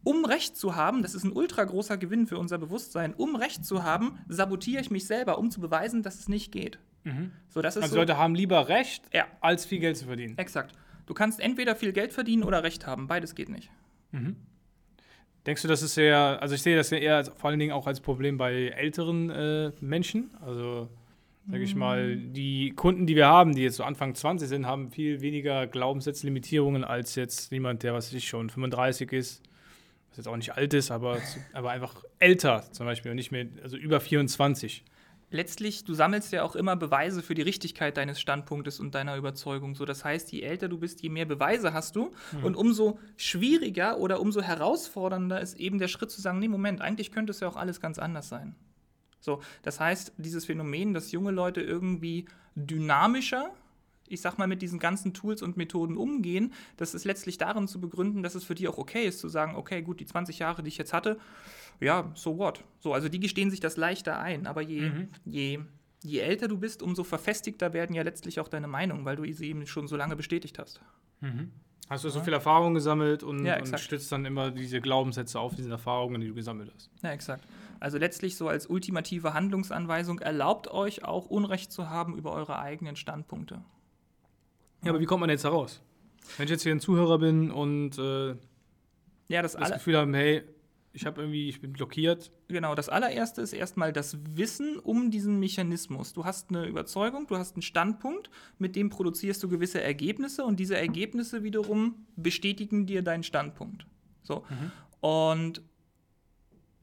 um 0.02 0.24
Recht 0.24 0.56
zu 0.56 0.74
haben, 0.74 1.02
das 1.02 1.14
ist 1.14 1.22
ein 1.24 1.32
ultra 1.32 1.62
großer 1.62 1.96
Gewinn 1.98 2.26
für 2.26 2.38
unser 2.38 2.58
Bewusstsein, 2.58 3.14
um 3.14 3.36
Recht 3.36 3.64
zu 3.64 3.84
haben, 3.84 4.18
sabotiere 4.28 4.80
ich 4.80 4.90
mich 4.90 5.06
selber, 5.06 5.38
um 5.38 5.50
zu 5.52 5.60
beweisen, 5.60 6.02
dass 6.02 6.18
es 6.18 6.28
nicht 6.28 6.50
geht. 6.50 6.78
So, 7.48 7.62
das 7.62 7.76
ist 7.76 7.82
Also 7.82 7.94
so, 7.94 8.00
Leute 8.00 8.16
haben 8.18 8.34
lieber 8.34 8.68
Recht, 8.68 9.04
Ja. 9.12 9.26
als 9.40 9.64
viel 9.64 9.78
Geld 9.80 9.96
zu 9.96 10.04
verdienen. 10.06 10.36
exakt. 10.38 10.74
Du 11.06 11.14
kannst 11.14 11.40
entweder 11.40 11.74
viel 11.74 11.92
Geld 11.92 12.12
verdienen 12.12 12.44
oder 12.44 12.62
Recht 12.62 12.86
haben. 12.86 13.08
Beides 13.08 13.34
geht 13.34 13.48
nicht. 13.48 13.70
Denkst 15.46 15.62
du, 15.62 15.68
das 15.68 15.82
ist 15.82 15.96
eher, 15.96 16.40
also 16.42 16.54
ich 16.54 16.62
sehe 16.62 16.76
das 16.76 16.90
ja 16.90 16.98
eher 16.98 17.16
als, 17.16 17.30
vor 17.30 17.50
allen 17.50 17.58
Dingen 17.58 17.72
auch 17.72 17.86
als 17.86 18.00
Problem 18.00 18.36
bei 18.36 18.68
älteren 18.68 19.30
äh, 19.30 19.72
Menschen. 19.80 20.30
Also, 20.40 20.88
sage 21.50 21.62
ich 21.64 21.74
mal, 21.74 22.16
die 22.16 22.70
Kunden, 22.76 23.06
die 23.06 23.16
wir 23.16 23.26
haben, 23.26 23.54
die 23.54 23.62
jetzt 23.62 23.76
so 23.76 23.84
Anfang 23.84 24.14
20 24.14 24.48
sind, 24.48 24.66
haben 24.66 24.90
viel 24.90 25.20
weniger 25.22 25.66
Glaubenssätzlimitierungen 25.66 26.84
als 26.84 27.14
jetzt 27.14 27.50
jemand, 27.50 27.82
der, 27.82 27.94
was 27.94 28.08
weiß 28.08 28.14
ich 28.14 28.28
schon 28.28 28.50
35 28.50 29.10
ist, 29.12 29.42
was 30.10 30.18
jetzt 30.18 30.28
auch 30.28 30.36
nicht 30.36 30.52
alt 30.54 30.74
ist, 30.74 30.90
aber, 30.90 31.18
aber 31.54 31.70
einfach 31.70 32.04
älter 32.18 32.62
zum 32.72 32.84
Beispiel 32.86 33.10
und 33.10 33.16
nicht 33.16 33.32
mehr, 33.32 33.46
also 33.62 33.76
über 33.78 33.98
24. 34.00 34.84
letztlich, 35.30 35.84
du 35.84 35.94
sammelst 35.94 36.32
ja 36.32 36.42
auch 36.42 36.56
immer 36.56 36.76
Beweise 36.76 37.22
für 37.22 37.34
die 37.34 37.42
Richtigkeit 37.42 37.96
deines 37.96 38.20
Standpunktes 38.20 38.80
und 38.80 38.94
deiner 38.94 39.16
Überzeugung. 39.16 39.74
So, 39.74 39.84
das 39.84 40.04
heißt, 40.04 40.32
je 40.32 40.42
älter 40.42 40.68
du 40.68 40.78
bist, 40.78 41.02
je 41.02 41.08
mehr 41.08 41.26
Beweise 41.26 41.72
hast 41.72 41.96
du. 41.96 42.12
Und 42.42 42.56
umso 42.56 42.98
schwieriger 43.16 43.98
oder 43.98 44.20
umso 44.20 44.42
herausfordernder 44.42 45.40
ist 45.40 45.58
eben 45.58 45.78
der 45.78 45.88
Schritt 45.88 46.10
zu 46.10 46.20
sagen, 46.20 46.38
nee, 46.38 46.48
Moment, 46.48 46.80
eigentlich 46.80 47.12
könnte 47.12 47.30
es 47.30 47.40
ja 47.40 47.48
auch 47.48 47.56
alles 47.56 47.80
ganz 47.80 47.98
anders 47.98 48.28
sein. 48.28 48.54
So, 49.20 49.40
das 49.62 49.80
heißt, 49.80 50.14
dieses 50.16 50.46
Phänomen, 50.46 50.94
dass 50.94 51.12
junge 51.12 51.30
Leute 51.30 51.60
irgendwie 51.60 52.26
dynamischer, 52.54 53.50
ich 54.10 54.20
sag 54.20 54.38
mal, 54.38 54.46
mit 54.46 54.62
diesen 54.62 54.78
ganzen 54.78 55.14
Tools 55.14 55.42
und 55.42 55.56
Methoden 55.56 55.96
umgehen, 55.96 56.52
das 56.76 56.94
ist 56.94 57.04
letztlich 57.04 57.38
darin 57.38 57.68
zu 57.68 57.80
begründen, 57.80 58.22
dass 58.22 58.34
es 58.34 58.44
für 58.44 58.54
die 58.54 58.68
auch 58.68 58.78
okay 58.78 59.06
ist, 59.06 59.20
zu 59.20 59.28
sagen, 59.28 59.56
okay, 59.56 59.82
gut, 59.82 60.00
die 60.00 60.06
20 60.06 60.38
Jahre, 60.38 60.62
die 60.62 60.68
ich 60.68 60.78
jetzt 60.78 60.92
hatte, 60.92 61.18
ja, 61.80 62.10
so 62.14 62.38
what. 62.38 62.62
So, 62.80 62.92
also 62.92 63.08
die 63.08 63.20
gestehen 63.20 63.50
sich 63.50 63.60
das 63.60 63.76
leichter 63.76 64.18
ein, 64.18 64.46
aber 64.46 64.60
je, 64.60 64.90
je, 65.24 65.60
je 66.02 66.18
älter 66.18 66.48
du 66.48 66.58
bist, 66.58 66.82
umso 66.82 67.04
verfestigter 67.04 67.72
werden 67.72 67.94
ja 67.94 68.02
letztlich 68.02 68.40
auch 68.40 68.48
deine 68.48 68.68
Meinungen, 68.68 69.04
weil 69.04 69.16
du 69.16 69.32
sie 69.32 69.48
eben 69.48 69.66
schon 69.66 69.88
so 69.88 69.96
lange 69.96 70.16
bestätigt 70.16 70.58
hast. 70.58 70.80
Hast 71.88 72.04
du 72.04 72.08
so 72.08 72.20
viel 72.20 72.32
Erfahrung 72.32 72.74
gesammelt 72.74 73.24
und, 73.24 73.44
Ja, 73.44 73.58
und 73.58 73.80
stützt 73.80 74.12
dann 74.12 74.24
immer 74.24 74.52
diese 74.52 74.80
Glaubenssätze 74.80 75.40
auf 75.40 75.56
diesen 75.56 75.72
Erfahrungen, 75.72 76.20
die 76.20 76.28
du 76.28 76.34
gesammelt 76.34 76.70
hast. 76.72 76.88
Ja, 77.02 77.10
exakt. 77.10 77.44
Also 77.80 77.98
letztlich 77.98 78.36
so 78.36 78.46
als 78.46 78.66
ultimative 78.66 79.34
Handlungsanweisung 79.34 80.20
erlaubt 80.20 80.68
euch 80.68 81.04
auch 81.04 81.26
Unrecht 81.26 81.72
zu 81.72 81.90
haben 81.90 82.16
über 82.16 82.32
eure 82.32 82.60
eigenen 82.60 82.94
Standpunkte. 82.94 83.62
Ja, 84.82 84.90
aber 84.90 85.00
wie 85.00 85.04
kommt 85.04 85.20
man 85.20 85.30
jetzt 85.30 85.44
heraus? 85.44 85.82
Wenn 86.36 86.44
ich 86.44 86.50
jetzt 86.50 86.62
hier 86.62 86.72
ein 86.72 86.80
Zuhörer 86.80 87.18
bin 87.18 87.50
und 87.50 87.98
äh, 87.98 88.34
Ja, 89.28 89.42
das, 89.42 89.52
das 89.52 89.72
Gefühl 89.72 89.96
habe, 89.96 90.16
hey, 90.16 90.42
ich 90.92 91.06
habe 91.06 91.20
irgendwie, 91.20 91.48
ich 91.48 91.60
bin 91.60 91.72
blockiert. 91.72 92.32
genau, 92.48 92.74
das 92.74 92.88
allererste 92.88 93.42
ist 93.42 93.52
erstmal 93.52 93.92
das 93.92 94.18
Wissen 94.36 94.78
um 94.78 95.10
diesen 95.10 95.38
Mechanismus. 95.38 96.12
Du 96.12 96.24
hast 96.24 96.50
eine 96.50 96.66
Überzeugung, 96.66 97.26
du 97.28 97.36
hast 97.36 97.54
einen 97.54 97.62
Standpunkt, 97.62 98.28
mit 98.58 98.74
dem 98.74 98.90
produzierst 98.90 99.42
du 99.42 99.48
gewisse 99.48 99.80
Ergebnisse 99.80 100.44
und 100.44 100.58
diese 100.58 100.76
Ergebnisse 100.76 101.44
wiederum 101.44 102.06
bestätigen 102.16 102.86
dir 102.86 103.02
deinen 103.02 103.22
Standpunkt. 103.22 103.86
So. 104.22 104.44
Und 105.00 105.62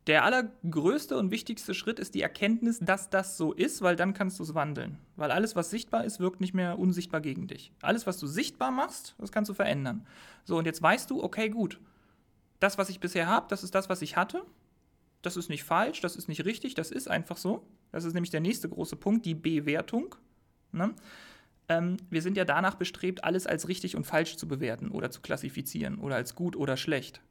der 0.08 0.24
allergrößte 0.24 1.18
und 1.18 1.32
wichtigste 1.32 1.74
Schritt 1.74 2.00
ist 2.00 2.16
die 2.16 2.22
Erkenntnis, 2.22 2.80
dass 2.80 3.10
das 3.10 3.38
so 3.38 3.52
ist, 3.52 3.82
weil 3.82 3.98
dann 3.98 4.14
kannst 4.14 4.40
du 4.40 4.44
es 4.44 4.56
wandeln. 4.56 4.98
Weil 5.18 5.32
alles, 5.32 5.56
was 5.56 5.70
sichtbar 5.70 6.06
ist, 6.06 6.20
wirkt 6.22 6.40
nicht 6.40 6.54
mehr 6.54 6.80
unsichtbar 6.80 7.20
gegen 7.20 7.48
dich. 7.48 7.74
Alles, 7.82 8.08
was 8.08 8.18
du 8.18 8.26
sichtbar 8.26 8.72
machst, 8.72 9.16
das 9.18 9.34
kannst 9.34 9.50
du 9.50 9.54
verändern. 9.54 10.08
So, 10.46 10.58
und 10.58 10.66
jetzt 10.66 10.82
weißt 10.82 11.10
du, 11.10 11.22
okay, 11.22 11.50
gut, 11.50 11.80
das, 12.60 12.78
was 12.78 12.90
ich 12.90 13.02
bisher 13.02 13.28
habe, 13.28 13.48
das 13.50 13.64
ist 13.64 13.76
das, 13.76 13.90
was 13.90 14.02
ich 14.02 14.16
hatte. 14.16 14.44
Das 15.22 15.36
ist 15.36 15.50
nicht 15.50 15.64
falsch, 15.64 16.00
das 16.00 16.16
ist 16.16 16.30
nicht 16.30 16.46
richtig, 16.46 16.74
das 16.74 16.90
ist 16.90 17.10
einfach 17.10 17.38
so. 17.38 17.68
Das 17.92 18.06
ist 18.06 18.14
nämlich 18.14 18.32
der 18.32 18.40
nächste 18.40 18.70
große 18.70 18.96
Punkt, 18.96 19.26
die 19.26 19.36
Bewertung. 19.36 20.16
Ne? 20.72 20.94
Ähm, 21.68 21.98
wir 22.10 22.22
sind 22.22 22.38
ja 22.38 22.46
danach 22.46 22.76
bestrebt, 22.76 23.26
alles 23.26 23.46
als 23.46 23.68
richtig 23.68 23.98
und 23.98 24.06
falsch 24.06 24.38
zu 24.38 24.48
bewerten 24.48 24.90
oder 24.90 25.12
zu 25.12 25.22
klassifizieren 25.22 26.00
oder 26.00 26.16
als 26.16 26.36
gut 26.36 26.56
oder 26.56 26.78
schlecht. 26.78 27.22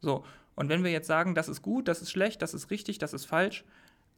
So, 0.00 0.24
und 0.54 0.68
wenn 0.68 0.84
wir 0.84 0.90
jetzt 0.90 1.06
sagen, 1.06 1.34
das 1.34 1.48
ist 1.48 1.62
gut, 1.62 1.88
das 1.88 2.02
ist 2.02 2.10
schlecht, 2.10 2.42
das 2.42 2.54
ist 2.54 2.70
richtig, 2.70 2.98
das 2.98 3.12
ist 3.12 3.24
falsch, 3.24 3.64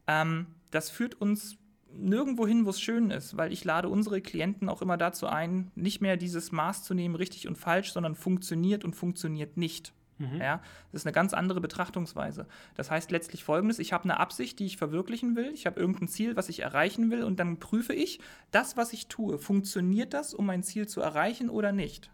ähm, 0.07 0.47
das 0.71 0.89
führt 0.89 1.19
uns 1.21 1.57
nirgendwo 1.95 2.47
hin, 2.47 2.65
wo 2.65 2.71
es 2.71 2.81
schön 2.81 3.11
ist, 3.11 3.37
weil 3.37 3.53
ich 3.53 3.63
lade 3.63 3.87
unsere 3.87 4.21
Klienten 4.21 4.67
auch 4.67 4.81
immer 4.81 4.97
dazu 4.97 5.27
ein, 5.27 5.71
nicht 5.75 6.01
mehr 6.01 6.17
dieses 6.17 6.51
Maß 6.51 6.83
zu 6.83 6.93
nehmen, 6.93 7.15
richtig 7.15 7.47
und 7.47 7.57
falsch, 7.57 7.93
sondern 7.93 8.15
funktioniert 8.15 8.83
und 8.83 8.95
funktioniert 8.95 9.57
nicht. 9.57 9.93
Ja, 10.39 10.61
das 10.91 11.01
ist 11.01 11.05
eine 11.05 11.13
ganz 11.13 11.33
andere 11.33 11.59
Betrachtungsweise. 11.59 12.47
Das 12.75 12.91
heißt 12.91 13.11
letztlich 13.11 13.43
folgendes: 13.43 13.79
Ich 13.79 13.93
habe 13.93 14.05
eine 14.05 14.19
Absicht, 14.19 14.59
die 14.59 14.65
ich 14.65 14.77
verwirklichen 14.77 15.35
will. 15.35 15.51
Ich 15.53 15.65
habe 15.65 15.79
irgendein 15.79 16.07
Ziel, 16.07 16.35
was 16.35 16.49
ich 16.49 16.61
erreichen 16.61 17.11
will, 17.11 17.23
und 17.23 17.39
dann 17.39 17.59
prüfe 17.59 17.93
ich, 17.93 18.19
das, 18.51 18.77
was 18.77 18.93
ich 18.93 19.07
tue, 19.07 19.37
funktioniert 19.37 20.13
das, 20.13 20.33
um 20.33 20.45
mein 20.45 20.63
Ziel 20.63 20.87
zu 20.87 21.01
erreichen 21.01 21.49
oder 21.49 21.71
nicht? 21.71 22.11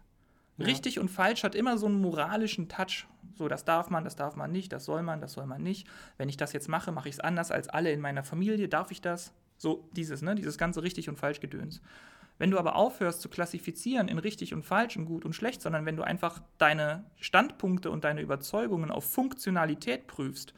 Richtig 0.66 0.98
und 0.98 1.08
falsch 1.08 1.44
hat 1.44 1.54
immer 1.54 1.78
so 1.78 1.86
einen 1.86 2.00
moralischen 2.00 2.68
Touch. 2.68 3.06
So, 3.34 3.48
das 3.48 3.64
darf 3.64 3.90
man, 3.90 4.04
das 4.04 4.16
darf 4.16 4.36
man 4.36 4.52
nicht, 4.52 4.72
das 4.72 4.84
soll 4.84 5.02
man, 5.02 5.20
das 5.20 5.32
soll 5.32 5.46
man 5.46 5.62
nicht. 5.62 5.86
Wenn 6.18 6.28
ich 6.28 6.36
das 6.36 6.52
jetzt 6.52 6.68
mache, 6.68 6.92
mache 6.92 7.08
ich 7.08 7.14
es 7.14 7.20
anders 7.20 7.50
als 7.50 7.68
alle 7.68 7.90
in 7.90 8.00
meiner 8.00 8.22
Familie. 8.22 8.68
Darf 8.68 8.90
ich 8.90 9.00
das? 9.00 9.32
So, 9.56 9.88
dieses, 9.92 10.22
ne, 10.22 10.34
dieses 10.34 10.58
ganze 10.58 10.82
richtig 10.82 11.08
und 11.08 11.18
falsch 11.18 11.40
Gedöns. 11.40 11.80
Wenn 12.38 12.50
du 12.50 12.58
aber 12.58 12.74
aufhörst 12.76 13.20
zu 13.20 13.28
klassifizieren 13.28 14.08
in 14.08 14.18
richtig 14.18 14.54
und 14.54 14.62
falsch 14.62 14.96
und 14.96 15.04
gut 15.04 15.26
und 15.26 15.34
schlecht, 15.34 15.60
sondern 15.60 15.84
wenn 15.84 15.96
du 15.96 16.02
einfach 16.02 16.40
deine 16.56 17.04
Standpunkte 17.16 17.90
und 17.90 18.04
deine 18.04 18.22
Überzeugungen 18.22 18.90
auf 18.90 19.04
Funktionalität 19.04 20.06
prüfst, 20.06 20.54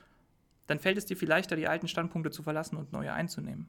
dann 0.69 0.79
fällt 0.79 0.97
es 0.97 1.07
dir 1.07 1.17
viel 1.17 1.29
leichter, 1.29 1.57
die 1.57 1.67
alten 1.67 1.89
Standpunkte 1.89 2.31
zu 2.31 2.45
verlassen 2.45 2.77
und 2.77 2.93
neue 2.93 3.13
einzunehmen. 3.13 3.67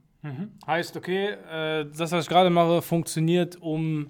Heißt, 0.68 0.96
okay, 0.96 1.30
äh, 1.32 1.86
das, 1.86 2.12
was 2.12 2.26
ich 2.26 2.30
gerade 2.30 2.52
mache, 2.52 2.82
funktioniert, 2.84 3.60
um, 3.62 4.08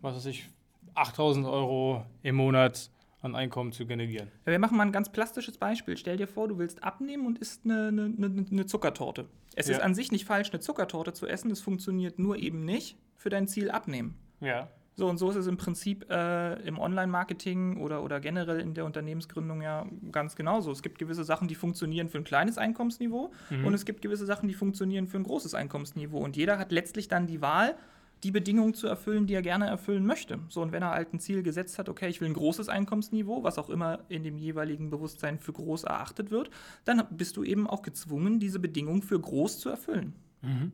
was 0.00 0.16
weiß 0.16 0.26
ich, 0.26 0.50
8000 0.94 1.46
Euro 1.46 2.04
im 2.22 2.36
Monat 2.36 2.90
an 3.22 3.34
Einkommen 3.34 3.72
zu 3.72 3.86
generieren. 3.86 4.30
Wir 4.46 4.58
machen 4.58 4.76
mal 4.78 4.84
ein 4.86 4.92
ganz 4.92 5.12
plastisches 5.12 5.58
Beispiel. 5.58 5.96
Stell 5.98 6.16
dir 6.16 6.26
vor, 6.26 6.48
du 6.48 6.56
willst 6.58 6.82
abnehmen 6.82 7.26
und 7.26 7.38
isst 7.38 7.64
eine, 7.64 7.88
eine, 7.88 8.04
eine, 8.04 8.46
eine 8.50 8.66
Zuckertorte. 8.66 9.26
Es 9.54 9.68
Ja. 9.68 9.76
ist 9.76 9.82
an 9.82 9.94
sich 9.94 10.10
nicht 10.10 10.24
falsch, 10.24 10.50
eine 10.52 10.60
Zuckertorte 10.60 11.12
zu 11.12 11.26
essen. 11.26 11.50
Es 11.50 11.60
funktioniert 11.60 12.18
nur 12.18 12.36
eben 12.38 12.64
nicht 12.64 12.96
für 13.16 13.28
dein 13.28 13.46
Ziel 13.46 13.70
abnehmen. 13.70 14.16
Ja. 14.40 14.68
So 14.94 15.06
und 15.06 15.18
so 15.18 15.30
ist 15.30 15.36
es 15.36 15.46
im 15.46 15.56
Prinzip 15.56 16.10
äh, 16.10 16.54
im 16.66 16.78
Online-Marketing 16.78 17.78
oder, 17.80 18.02
oder 18.02 18.20
generell 18.20 18.60
in 18.60 18.74
der 18.74 18.84
Unternehmensgründung 18.84 19.62
ja 19.62 19.86
ganz 20.12 20.34
genauso. 20.34 20.70
Es 20.70 20.82
gibt 20.82 20.98
gewisse 20.98 21.24
Sachen, 21.24 21.46
die 21.48 21.54
funktionieren 21.54 22.08
für 22.08 22.18
ein 22.18 22.24
kleines 22.24 22.58
Einkommensniveau 22.58 23.32
und 23.64 23.72
es 23.74 23.84
gibt 23.84 24.02
gewisse 24.02 24.26
Sachen, 24.26 24.48
die 24.48 24.54
funktionieren 24.54 25.06
für 25.06 25.16
ein 25.18 25.22
großes 25.24 25.54
Einkommensniveau. 25.54 26.18
Und 26.18 26.36
jeder 26.36 26.58
hat 26.58 26.72
letztlich 26.72 27.08
dann 27.08 27.26
die 27.26 27.40
Wahl, 27.40 27.76
die 28.22 28.30
Bedingungen 28.30 28.74
zu 28.74 28.86
erfüllen, 28.86 29.26
die 29.26 29.34
er 29.34 29.42
gerne 29.42 29.66
erfüllen 29.66 30.04
möchte. 30.04 30.38
So, 30.48 30.60
und 30.62 30.72
wenn 30.72 30.82
er 30.82 30.90
halt 30.90 31.12
ein 31.14 31.20
Ziel 31.20 31.42
gesetzt 31.42 31.78
hat, 31.78 31.88
okay, 31.88 32.08
ich 32.08 32.20
will 32.20 32.28
ein 32.28 32.34
großes 32.34 32.68
Einkommensniveau, 32.68 33.42
was 33.42 33.58
auch 33.58 33.70
immer 33.70 34.00
in 34.08 34.22
dem 34.22 34.36
jeweiligen 34.36 34.90
Bewusstsein 34.90 35.38
für 35.38 35.52
groß 35.52 35.84
erachtet 35.84 36.30
wird, 36.30 36.50
dann 36.84 37.02
bist 37.10 37.36
du 37.36 37.44
eben 37.44 37.66
auch 37.66 37.82
gezwungen, 37.82 38.38
diese 38.40 38.58
Bedingungen 38.58 39.02
für 39.02 39.18
groß 39.18 39.58
zu 39.58 39.68
erfüllen. 39.70 40.14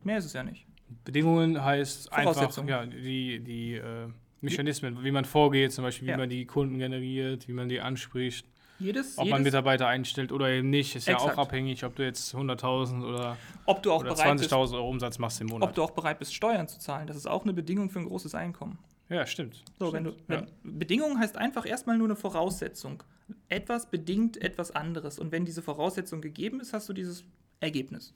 Mehr 0.04 0.18
ist 0.18 0.24
es 0.26 0.32
ja 0.32 0.42
nicht. 0.42 0.66
Bedingungen 1.04 1.64
heißt 1.64 2.12
einfach 2.12 2.66
ja, 2.66 2.86
die, 2.86 3.40
die 3.40 3.74
äh, 3.74 4.08
Mechanismen, 4.40 5.02
wie 5.02 5.10
man 5.10 5.24
vorgeht, 5.24 5.72
zum 5.72 5.82
Beispiel, 5.84 6.06
wie 6.06 6.12
Ja. 6.12 6.16
man 6.16 6.28
die 6.28 6.46
Kunden 6.46 6.78
generiert, 6.78 7.48
wie 7.48 7.52
man 7.52 7.68
die 7.68 7.80
anspricht, 7.80 8.46
Jedes, 8.78 9.16
ob 9.16 9.28
man 9.28 9.38
jedes 9.40 9.52
Mitarbeiter 9.52 9.86
einstellt 9.86 10.32
oder 10.32 10.48
eben 10.50 10.70
nicht, 10.70 10.96
ist 10.96 11.06
ja 11.08 11.14
Exakt. 11.14 11.38
auch 11.38 11.42
abhängig, 11.42 11.84
ob 11.84 11.96
du 11.96 12.04
jetzt 12.04 12.34
100.000 12.34 13.06
oder, 13.08 13.36
ob 13.64 13.82
du 13.82 13.92
auch 13.92 14.00
oder 14.00 14.14
bereit 14.14 14.38
bist, 14.38 14.52
20.000 14.52 14.74
Euro 14.74 14.88
Umsatz 14.88 15.18
machst 15.18 15.40
im 15.40 15.46
Monat. 15.48 15.68
ob 15.68 15.74
du 15.74 15.82
auch 15.82 15.92
bereit 15.92 16.18
bist, 16.18 16.34
Steuern 16.34 16.68
zu 16.68 16.78
zahlen. 16.78 17.06
Das 17.06 17.16
ist 17.16 17.26
auch 17.26 17.44
eine 17.44 17.52
Bedingung 17.52 17.90
für 17.90 18.00
ein 18.00 18.06
großes 18.06 18.34
Einkommen. 18.34 18.78
ja, 19.08 19.24
stimmt. 19.26 19.62
So, 19.78 19.92
wenn 19.92 20.04
du, 20.04 20.10
Stimmt, 20.10 20.28
wenn, 20.28 20.40
ja. 20.40 20.46
Bedingung 20.62 21.18
heißt 21.18 21.36
einfach 21.36 21.64
erstmal 21.66 21.96
nur 21.96 22.08
eine 22.08 22.16
Voraussetzung. 22.16 23.02
Etwas 23.48 23.90
bedingt 23.90 24.40
etwas 24.42 24.70
anderes. 24.72 25.18
Und 25.18 25.32
wenn 25.32 25.44
diese 25.44 25.62
Voraussetzung 25.62 26.20
gegeben 26.20 26.60
ist, 26.60 26.72
hast 26.72 26.88
du 26.88 26.92
dieses 26.92 27.24
Ergebnis. 27.60 28.14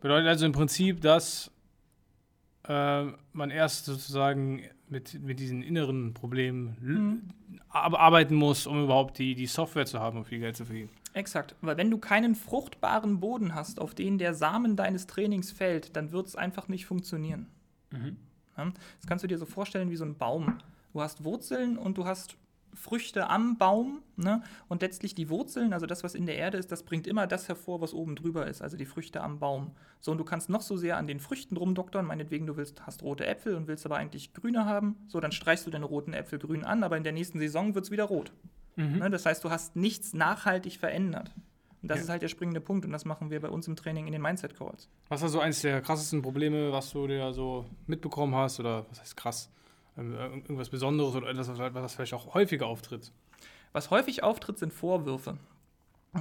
Bedeutet 0.00 0.28
also 0.28 0.46
im 0.46 0.52
Prinzip, 0.52 1.00
dass 1.00 1.50
äh, 2.70 3.12
man 3.32 3.50
erst 3.50 3.84
sozusagen 3.86 4.62
mit, 4.88 5.20
mit 5.22 5.40
diesen 5.40 5.62
inneren 5.62 6.14
Problemen 6.14 6.76
Mhm. 6.80 7.22
ar- 7.68 7.98
arbeiten 7.98 8.34
muss, 8.34 8.66
um 8.66 8.82
überhaupt 8.84 9.18
die, 9.18 9.34
die 9.34 9.46
Software 9.46 9.86
zu 9.86 9.98
haben, 10.00 10.18
um 10.18 10.24
viel 10.24 10.38
Geld 10.38 10.56
zu 10.56 10.64
verdienen. 10.64 10.90
Exakt, 11.12 11.56
weil 11.60 11.76
wenn 11.76 11.90
du 11.90 11.98
keinen 11.98 12.36
fruchtbaren 12.36 13.18
Boden 13.18 13.54
hast, 13.56 13.80
auf 13.80 13.94
den 13.94 14.18
der 14.18 14.32
Samen 14.34 14.76
deines 14.76 15.08
Trainings 15.08 15.50
fällt, 15.50 15.96
dann 15.96 16.12
wird 16.12 16.28
es 16.28 16.36
einfach 16.36 16.68
nicht 16.68 16.86
funktionieren. 16.86 17.46
Mhm. 17.90 18.16
Ja? 18.56 18.64
Das 19.00 19.06
kannst 19.08 19.24
du 19.24 19.28
dir 19.28 19.38
so 19.38 19.46
vorstellen 19.46 19.90
wie 19.90 19.96
so 19.96 20.04
ein 20.04 20.16
Baum. 20.16 20.58
Du 20.92 21.00
hast 21.00 21.24
Wurzeln 21.24 21.76
und 21.78 21.98
du 21.98 22.04
hast 22.04 22.36
Früchte 22.74 23.28
am 23.28 23.56
Baum. 23.58 24.02
Ne? 24.16 24.42
Und 24.68 24.82
letztlich 24.82 25.14
die 25.14 25.28
Wurzeln, 25.30 25.72
also 25.72 25.86
das, 25.86 26.04
was 26.04 26.14
in 26.14 26.26
der 26.26 26.36
Erde 26.36 26.58
ist, 26.58 26.70
das 26.72 26.82
bringt 26.82 27.06
immer 27.06 27.26
das 27.26 27.48
hervor, 27.48 27.80
was 27.80 27.92
oben 27.94 28.16
drüber 28.16 28.46
ist, 28.46 28.62
also 28.62 28.76
die 28.76 28.84
Früchte 28.86 29.20
am 29.22 29.38
Baum. 29.38 29.72
So, 30.00 30.12
und 30.12 30.18
du 30.18 30.24
kannst 30.24 30.48
noch 30.50 30.62
so 30.62 30.76
sehr 30.76 30.96
an 30.96 31.06
den 31.06 31.20
Früchten 31.20 31.56
rumdoktern, 31.56 32.04
meinetwegen, 32.06 32.46
du 32.46 32.56
willst, 32.56 32.86
hast 32.86 33.02
rote 33.02 33.26
Äpfel 33.26 33.54
und 33.54 33.66
willst 33.66 33.84
aber 33.86 33.96
eigentlich 33.96 34.32
grüne 34.34 34.64
haben. 34.64 34.96
So, 35.08 35.20
dann 35.20 35.32
streichst 35.32 35.66
du 35.66 35.70
deine 35.70 35.84
roten 35.86 36.12
Äpfel 36.12 36.38
grün 36.38 36.64
an, 36.64 36.82
aber 36.84 36.96
in 36.96 37.04
der 37.04 37.12
nächsten 37.12 37.38
Saison 37.38 37.74
wird 37.74 37.84
es 37.86 37.90
wieder 37.90 38.04
rot. 38.04 38.32
Ne? 38.76 39.10
Das 39.10 39.26
heißt, 39.26 39.44
du 39.44 39.50
hast 39.50 39.76
nichts 39.76 40.14
nachhaltig 40.14 40.78
verändert. 40.78 41.34
Und 41.82 41.90
das 41.90 41.98
Ja. 41.98 42.04
ist 42.04 42.08
halt 42.10 42.22
der 42.22 42.28
springende 42.28 42.60
Punkt 42.60 42.84
und 42.86 42.92
das 42.92 43.04
machen 43.04 43.30
wir 43.30 43.40
bei 43.40 43.48
uns 43.48 43.66
im 43.68 43.74
Training 43.76 44.06
in 44.06 44.12
den 44.12 44.22
Mindset 44.22 44.56
Calls. 44.56 44.88
Was 45.08 45.20
war 45.22 45.28
so 45.28 45.40
eins 45.40 45.60
der 45.62 45.80
krassesten 45.82 46.22
Probleme, 46.22 46.72
was 46.72 46.90
du 46.90 47.06
dir 47.06 47.32
so 47.32 47.64
mitbekommen 47.86 48.34
hast? 48.34 48.60
Oder 48.60 48.86
was 48.90 49.00
heißt 49.00 49.16
krass? 49.16 49.50
Ir- 50.00 50.32
irgendwas 50.34 50.70
Besonderes 50.70 51.14
oder 51.14 51.28
etwas, 51.28 51.48
was 51.48 51.58
was 51.74 51.94
vielleicht 51.94 52.14
auch 52.14 52.34
häufiger 52.34 52.66
auftritt? 52.66 53.12
Was 53.72 53.90
häufig 53.90 54.22
auftritt, 54.22 54.58
sind 54.58 54.72
Vorwürfe. 54.72 55.36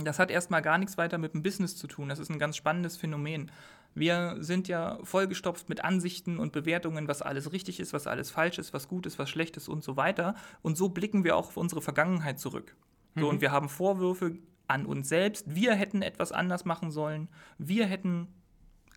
Das 0.04 0.20
hat 0.20 0.30
erstmal 0.30 0.62
gar 0.62 0.78
nichts 0.78 0.98
weiter 0.98 1.18
mit 1.18 1.34
dem 1.34 1.42
Business 1.42 1.76
zu 1.76 1.88
tun. 1.88 2.10
Das 2.10 2.20
ist 2.20 2.30
ein 2.30 2.38
ganz 2.38 2.56
spannendes 2.56 2.96
Phänomen. 2.98 3.52
Wir 3.96 4.38
sind 4.40 4.68
ja 4.68 5.00
vollgestopft 5.04 5.68
mit 5.68 5.84
Ansichten 5.84 6.38
und 6.38 6.52
Bewertungen, 6.52 7.08
was 7.08 7.24
alles 7.24 7.52
richtig 7.52 7.80
ist, 7.80 7.92
was 7.92 8.06
alles 8.06 8.30
falsch 8.30 8.60
ist, 8.60 8.72
was 8.72 8.88
gut 8.88 9.08
ist, 9.08 9.18
was 9.18 9.32
schlecht 9.32 9.58
ist 9.58 9.68
und 9.68 9.84
so 9.84 9.98
weiter. 9.98 10.36
Und 10.62 10.78
so 10.78 10.90
blicken 10.90 11.24
wir 11.24 11.36
auch 11.36 11.48
auf 11.48 11.58
unsere 11.58 11.82
Vergangenheit 11.82 12.40
zurück. 12.40 12.76
So, 13.16 13.28
und 13.28 13.42
wir 13.42 13.52
haben 13.52 13.68
Vorwürfe 13.68 14.38
an 14.68 14.86
uns 14.86 15.10
selbst. 15.10 15.56
Wir 15.56 15.74
hätten 15.74 16.04
etwas 16.04 16.32
anders 16.32 16.66
machen 16.66 16.92
sollen. 16.92 17.28
Wir 17.58 17.88
hätten 17.88 18.28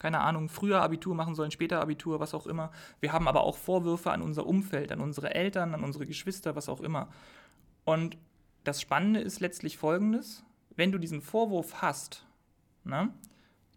keine 0.02 0.20
Ahnung, 0.20 0.48
früher 0.48 0.82
Abitur 0.82 1.14
machen 1.14 1.36
sollen, 1.36 1.52
später 1.52 1.80
Abitur, 1.80 2.18
was 2.18 2.34
auch 2.34 2.48
immer. 2.48 2.72
Wir 2.98 3.12
haben 3.12 3.28
aber 3.28 3.44
auch 3.44 3.56
Vorwürfe 3.56 4.10
an 4.10 4.20
unser 4.20 4.46
Umfeld, 4.46 4.90
an 4.90 5.00
unsere 5.00 5.32
Eltern, 5.32 5.74
an 5.74 5.84
unsere 5.84 6.06
Geschwister, 6.06 6.56
was 6.56 6.68
auch 6.68 6.80
immer. 6.80 7.08
Und 7.84 8.18
das 8.64 8.80
Spannende 8.80 9.20
ist 9.20 9.38
letztlich 9.38 9.78
folgendes: 9.78 10.44
Wenn 10.74 10.90
du 10.90 10.98
diesen 10.98 11.22
Vorwurf 11.22 11.82
hast, 11.82 12.26
ne, 12.82 13.14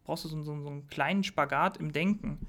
brauchst 0.03 0.25
du 0.25 0.29
so, 0.29 0.41
so, 0.41 0.59
so 0.61 0.69
einen 0.69 0.87
kleinen 0.87 1.23
Spagat 1.23 1.77
im 1.77 1.91
Denken. 1.91 2.39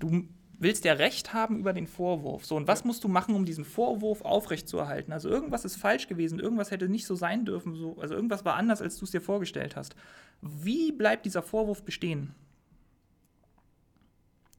Du 0.00 0.26
willst 0.58 0.84
ja 0.84 0.94
Recht 0.94 1.32
haben 1.32 1.56
über 1.56 1.72
den 1.72 1.86
Vorwurf. 1.86 2.44
So, 2.44 2.56
und 2.56 2.66
was 2.66 2.84
musst 2.84 3.04
du 3.04 3.08
machen, 3.08 3.36
um 3.36 3.44
diesen 3.44 3.64
Vorwurf 3.64 4.22
aufrechtzuerhalten? 4.22 5.12
Also 5.12 5.28
irgendwas 5.28 5.64
ist 5.64 5.76
falsch 5.76 6.08
gewesen, 6.08 6.40
irgendwas 6.40 6.72
hätte 6.72 6.88
nicht 6.88 7.06
so 7.06 7.14
sein 7.14 7.44
dürfen, 7.44 7.76
so, 7.76 7.96
also 8.00 8.14
irgendwas 8.14 8.44
war 8.44 8.56
anders, 8.56 8.82
als 8.82 8.96
du 8.96 9.04
es 9.04 9.12
dir 9.12 9.20
vorgestellt 9.20 9.76
hast. 9.76 9.94
Wie 10.42 10.90
bleibt 10.90 11.26
dieser 11.26 11.42
Vorwurf 11.42 11.84
bestehen? 11.84 12.34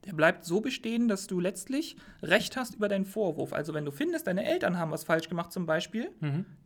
Der 0.04 0.12
bleibt 0.14 0.44
so 0.44 0.60
bestehen, 0.60 1.06
dass 1.08 1.26
du 1.28 1.38
letztlich 1.38 1.96
Recht 2.22 2.56
hast 2.56 2.74
über 2.74 2.88
deinen 2.88 3.04
Vorwurf. 3.04 3.52
Also 3.52 3.72
wenn 3.74 3.84
du 3.84 3.90
findest, 3.92 4.26
deine 4.26 4.44
Eltern 4.44 4.78
haben 4.78 4.90
was 4.90 5.04
falsch 5.04 5.28
gemacht 5.28 5.52
zum 5.52 5.64
Beispiel, 5.66 6.10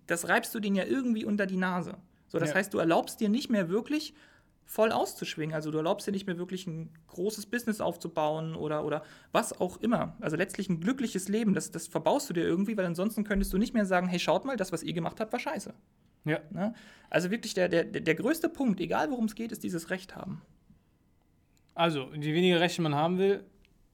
das 0.06 0.28
reibst 0.28 0.54
du 0.54 0.60
denen 0.60 0.76
ja 0.76 0.84
irgendwie 0.84 1.24
unter 1.24 1.46
die 1.46 1.56
Nase. 1.58 1.96
So, 2.28 2.38
das 2.38 2.50
Ja. 2.50 2.54
heißt, 2.56 2.72
du 2.74 2.78
erlaubst 2.78 3.20
dir 3.20 3.28
nicht 3.28 3.50
mehr 3.50 3.68
wirklich 3.68 4.14
voll 4.64 4.90
auszuschwingen. 4.90 5.54
Also 5.54 5.70
du 5.70 5.76
erlaubst 5.78 6.06
dir 6.08 6.12
nicht 6.12 6.26
mehr 6.26 6.38
wirklich 6.38 6.66
ein 6.66 6.90
großes 7.08 7.46
Business 7.46 7.80
aufzubauen 7.80 8.56
oder, 8.56 8.84
oder 8.84 9.04
was 9.32 9.60
auch 9.60 9.76
immer. 9.80 10.16
Also 10.20 10.36
letztlich 10.36 10.68
ein 10.68 10.80
glückliches 10.80 11.28
Leben, 11.28 11.54
das, 11.54 11.70
das 11.70 11.86
verbaust 11.86 12.28
du 12.30 12.34
dir 12.34 12.42
irgendwie, 12.44 12.76
weil 12.76 12.86
ansonsten 12.86 13.22
könntest 13.22 13.52
du 13.52 13.58
nicht 13.58 13.74
mehr 13.74 13.86
sagen, 13.86 14.08
hey, 14.08 14.18
schaut 14.18 14.44
mal, 14.44 14.56
das, 14.56 14.72
was 14.72 14.82
ihr 14.82 14.92
gemacht 14.92 15.20
habt, 15.20 15.32
war 15.32 15.38
scheiße. 15.38 15.72
Ja. 16.24 16.40
Ne? 16.50 16.74
Also 17.10 17.30
wirklich 17.30 17.54
der, 17.54 17.68
der, 17.68 17.84
der 17.84 18.14
größte 18.16 18.48
Punkt, 18.48 18.80
egal 18.80 19.10
worum 19.10 19.26
es 19.26 19.36
geht, 19.36 19.52
ist 19.52 19.62
dieses 19.62 19.90
Recht 19.90 20.16
haben. 20.16 20.42
Also, 21.76 22.10
je 22.12 22.34
weniger 22.34 22.58
Rechte 22.58 22.82
man 22.82 22.96
haben 22.96 23.18
will, 23.18 23.44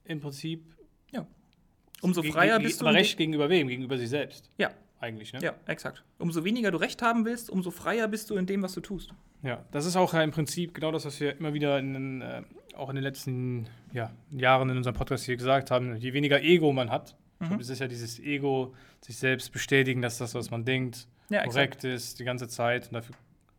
im 0.05 0.19
Prinzip. 0.19 0.63
Ja. 1.11 1.27
Umso 2.01 2.23
freier 2.23 2.59
bist 2.59 2.81
du. 2.81 2.87
Aber 2.87 2.95
Recht 2.95 3.17
gegenüber 3.17 3.49
wem? 3.49 3.67
Gegenüber 3.67 3.97
sich 3.97 4.09
selbst. 4.09 4.49
Ja, 4.57 4.71
Eigentlich, 5.03 5.33
ne? 5.33 5.41
ja, 5.41 5.53
exakt. 5.67 6.01
Umso 6.17 6.45
weniger 6.45 6.71
du 6.71 6.77
Recht 6.77 7.01
haben 7.01 7.25
willst, 7.25 7.49
umso 7.49 7.71
freier 7.71 8.07
bist 8.07 8.29
du 8.29 8.37
in 8.37 8.45
dem, 8.45 8.63
was 8.63 8.73
du 8.73 8.79
tust. 8.79 9.13
Ja, 9.41 9.65
das 9.71 9.85
ist 9.85 9.97
auch 9.97 10.13
ja 10.13 10.23
im 10.23 10.31
Prinzip 10.31 10.73
genau 10.73 10.93
das, 10.93 11.03
was 11.03 11.19
wir 11.19 11.37
immer 11.37 11.53
wieder 11.53 11.77
in 11.77 11.93
den, 11.93 12.21
äh, 12.21 12.41
auch 12.77 12.87
in 12.87 12.95
den 12.95 13.03
letzten 13.03 13.67
ja, 13.91 14.11
Jahren 14.31 14.69
in 14.69 14.77
unserem 14.77 14.95
Podcast 14.95 15.25
hier 15.25 15.35
gesagt 15.35 15.71
haben. 15.71 15.97
Je 15.97 16.13
weniger 16.13 16.41
Ego 16.41 16.71
man 16.71 16.89
hat, 16.89 17.17
ich 17.41 17.49
glaube, 17.49 17.61
es 17.61 17.67
ist 17.67 17.79
ja 17.79 17.87
dieses 17.89 18.19
Ego, 18.19 18.73
sich 19.01 19.17
selbst 19.17 19.51
bestätigen, 19.51 20.01
dass 20.01 20.17
das, 20.17 20.33
was 20.35 20.49
man 20.49 20.63
denkt, 20.63 21.07
Ja, 21.27 21.43
korrekt 21.43 21.83
ist, 21.83 22.21
die 22.21 22.23
ganze 22.23 22.47
Zeit 22.47 22.87
und 22.87 22.93
dafür 22.93 23.15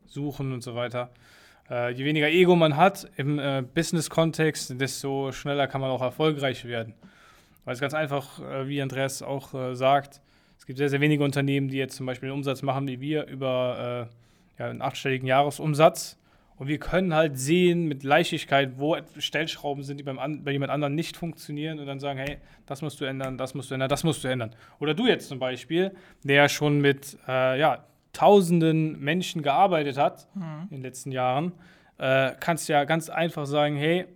suchen 0.07 0.52
und 0.52 0.62
so 0.62 0.75
weiter. 0.75 1.11
Äh, 1.71 1.92
je 1.92 2.04
weniger 2.04 2.28
Ego 2.28 2.56
man 2.56 2.76
hat 2.76 3.09
im 3.16 3.38
äh, 3.38 3.62
Business-Kontext, 3.62 4.78
desto 4.80 5.33
schneller 5.33 5.66
kann 5.66 5.80
man 5.80 5.90
auch 5.90 6.02
erfolgreich 6.02 6.64
werden. 6.64 6.94
Weil 7.64 7.75
es 7.75 7.80
ganz 7.80 7.94
einfach, 7.94 8.40
äh, 8.40 8.68
wie 8.68 8.83
Andreas 8.83 9.23
auch 9.23 9.54
äh, 9.54 9.75
sagt, 9.75 10.21
es 10.59 10.66
gibt 10.66 10.78
sehr, 10.78 10.88
sehr 10.88 11.00
wenige 11.00 11.25
Unternehmen, 11.25 11.68
die 11.68 11.78
jetzt 11.78 11.97
zum 11.97 12.06
Beispiel 12.06 12.28
einen 12.28 12.38
Umsatz 12.38 12.62
machen 12.62 12.87
wie 12.87 13.00
wir 13.00 13.26
über 13.26 14.09
äh, 14.59 14.62
ja, 14.62 14.71
einen 14.71 14.83
achtstelligen 14.83 15.26
Jahresumsatz. 15.26 16.18
Und 16.56 16.68
wir 16.68 16.78
können 16.78 17.14
halt 17.14 17.37
sehen 17.37 17.87
mit 17.87 18.04
Leichtigkeit, 18.04 18.78
wo 18.78 18.97
Stellschrauben 19.18 19.83
sind, 19.83 19.99
die 19.99 20.04
beim 20.04 20.21
an, 20.21 20.44
bei 20.44 20.52
jemand 20.52 20.71
anderen 20.71 20.94
nicht 20.94 21.16
funktionieren 21.16 21.80
und 21.80 21.87
dann 21.87 21.99
sagen, 21.99 22.18
hey, 22.18 22.38
das 22.66 22.80
musst 22.80 23.00
du 23.00 23.04
ändern, 23.04 23.37
das 23.37 23.54
musst 23.54 23.71
du 23.71 23.75
ändern, 23.75 23.88
das 23.88 24.04
musst 24.04 24.23
du 24.23 24.28
ändern. 24.28 24.54
Oder 24.78 24.94
du 24.94 25.06
jetzt 25.06 25.28
zum 25.28 25.40
Beispiel, 25.40 25.90
der 26.23 26.49
schon 26.49 26.80
mit 26.80 27.18
äh, 27.26 27.59
ja, 27.59 27.85
tausenden 28.14 28.99
Menschen 29.00 29.42
gearbeitet 29.42 29.99
hat 29.99 30.28
in 30.71 30.76
den 30.78 30.83
letzten 30.83 31.12
Jahren, 31.12 31.52
äh, 31.99 32.33
kannst 32.40 32.68
ja 32.68 32.85
ganz 32.85 33.11
einfach 33.11 33.44
sagen, 33.44 33.76
hey, 33.76 34.06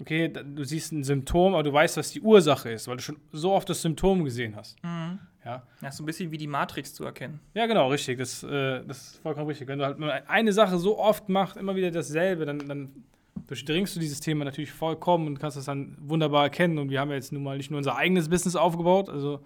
okay, 0.00 0.28
du 0.28 0.64
siehst 0.64 0.92
ein 0.92 1.04
Symptom, 1.04 1.54
aber 1.54 1.62
du 1.62 1.72
weißt, 1.72 1.96
was 1.96 2.12
die 2.12 2.20
Ursache 2.20 2.70
ist, 2.70 2.88
weil 2.88 2.96
du 2.96 3.02
schon 3.02 3.16
so 3.32 3.52
oft 3.52 3.68
das 3.68 3.82
Symptom 3.82 4.24
gesehen 4.24 4.56
hast. 4.56 4.76
Ja. 5.44 5.62
Ja, 5.80 5.90
so 5.90 6.02
ein 6.02 6.06
bisschen 6.06 6.30
wie 6.30 6.36
die 6.36 6.46
Matrix 6.46 6.94
zu 6.94 7.04
erkennen. 7.04 7.40
Ja, 7.54 7.66
genau, 7.66 7.88
richtig. 7.88 8.18
Das, 8.18 8.42
äh, 8.42 8.82
das 8.86 8.98
ist 8.98 9.22
vollkommen 9.22 9.46
richtig. 9.46 9.66
Wenn 9.66 9.78
du 9.78 9.86
halt 9.86 10.28
eine 10.28 10.52
Sache 10.52 10.78
so 10.78 10.98
oft 10.98 11.28
machst, 11.28 11.56
immer 11.56 11.74
wieder 11.74 11.90
dasselbe, 11.90 12.44
dann, 12.44 12.58
dann 12.68 12.90
durchdringst 13.46 13.96
du 13.96 14.00
dieses 14.00 14.20
Thema 14.20 14.44
natürlich 14.44 14.70
vollkommen 14.72 15.26
und 15.26 15.38
kannst 15.38 15.56
das 15.56 15.64
dann 15.64 15.96
wunderbar 16.00 16.44
erkennen. 16.44 16.78
Und 16.78 16.90
wir 16.90 17.00
haben 17.00 17.08
ja 17.08 17.16
jetzt 17.16 17.32
nun 17.32 17.42
mal 17.42 17.56
nicht 17.56 17.70
nur 17.70 17.78
unser 17.78 17.96
eigenes 17.96 18.28
Business 18.28 18.56
aufgebaut, 18.56 19.08
also 19.08 19.40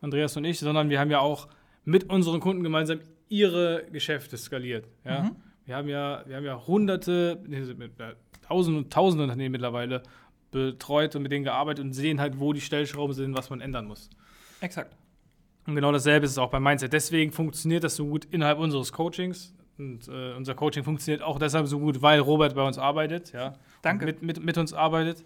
Andreas 0.00 0.36
und 0.36 0.44
ich, 0.44 0.60
sondern 0.60 0.90
wir 0.90 1.00
haben 1.00 1.10
ja 1.10 1.18
auch 1.18 1.48
mit 1.84 2.08
unseren 2.10 2.40
Kunden 2.40 2.62
gemeinsam 2.62 3.00
ihre 3.32 3.84
Geschäfte 3.90 4.36
skaliert. 4.36 4.86
Ja? 5.04 5.30
Wir, 5.64 5.76
haben 5.76 5.88
ja, 5.88 6.22
wir 6.26 6.36
haben 6.36 6.44
ja 6.44 6.66
hunderte, 6.66 7.42
äh, 7.50 8.14
tausende 8.46 8.78
und 8.78 8.92
tausende 8.92 9.24
Unternehmen 9.24 9.52
mittlerweile 9.52 10.02
betreut 10.50 11.16
und 11.16 11.22
mit 11.22 11.32
denen 11.32 11.44
gearbeitet 11.44 11.82
und 11.82 11.94
sehen 11.94 12.20
halt, 12.20 12.38
wo 12.38 12.52
die 12.52 12.60
Stellschrauben 12.60 13.14
sind, 13.14 13.34
was 13.34 13.48
man 13.48 13.62
ändern 13.62 13.86
muss. 13.86 14.10
Exakt. 14.60 14.94
Und 15.66 15.76
genau 15.76 15.92
dasselbe 15.92 16.26
ist 16.26 16.32
es 16.32 16.38
auch 16.38 16.50
beim 16.50 16.62
Mindset. 16.62 16.92
Deswegen 16.92 17.32
funktioniert 17.32 17.84
das 17.84 17.96
so 17.96 18.06
gut 18.06 18.26
innerhalb 18.26 18.58
unseres 18.58 18.92
Coachings. 18.92 19.54
Und 19.78 20.08
äh, 20.08 20.34
unser 20.34 20.54
Coaching 20.54 20.84
funktioniert 20.84 21.22
auch 21.22 21.38
deshalb 21.38 21.66
so 21.66 21.78
gut, 21.78 22.02
weil 22.02 22.20
Robert 22.20 22.54
bei 22.54 22.66
uns 22.66 22.76
arbeitet. 22.76 23.32
Ja, 23.32 23.54
Danke. 23.80 24.04
Mit, 24.04 24.22
mit, 24.22 24.44
mit 24.44 24.58
uns 24.58 24.74
arbeitet. 24.74 25.20